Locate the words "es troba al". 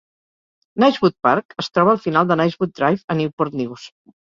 1.65-2.01